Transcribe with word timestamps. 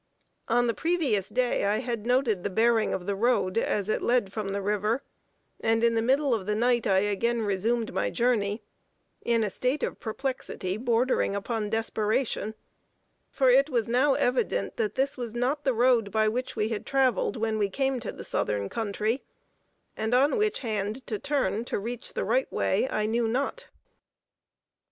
On 0.47 0.65
the 0.65 0.73
previous 0.73 1.29
day 1.29 1.63
I 1.65 1.77
had 1.77 2.07
noted 2.07 2.41
the 2.41 2.49
bearing 2.49 2.91
of 2.91 3.05
the 3.05 3.13
road, 3.15 3.55
as 3.59 3.87
it 3.87 4.01
led 4.01 4.33
from 4.33 4.51
the 4.51 4.59
river, 4.63 5.03
and 5.59 5.83
in 5.83 5.93
the 5.93 6.01
middle 6.01 6.33
of 6.33 6.47
the 6.47 6.55
night 6.55 6.87
I 6.87 7.01
again 7.01 7.43
resumed 7.43 7.93
my 7.93 8.09
journey, 8.09 8.63
in 9.21 9.43
a 9.43 9.51
state 9.51 9.83
of 9.83 9.99
perplexity 9.99 10.75
bordering 10.75 11.35
upon 11.35 11.69
desperation; 11.69 12.55
for 13.29 13.51
it 13.51 13.69
was 13.69 13.87
now 13.87 14.15
evident 14.15 14.77
that 14.77 14.95
this 14.95 15.17
was 15.19 15.35
not 15.35 15.65
the 15.65 15.71
road 15.75 16.11
by 16.11 16.27
which 16.27 16.55
we 16.55 16.69
had 16.69 16.83
traveled 16.83 17.37
when 17.37 17.59
we 17.59 17.69
came 17.69 17.99
to 17.99 18.11
the 18.11 18.23
southern 18.23 18.69
country, 18.69 19.21
and 19.95 20.15
on 20.15 20.39
which 20.39 20.61
hand 20.61 21.05
to 21.05 21.19
turn 21.19 21.63
to 21.65 21.77
reach 21.77 22.15
the 22.15 22.25
right 22.25 22.51
way 22.51 22.89
I 22.89 23.05
knew 23.05 23.27
not. 23.27 23.67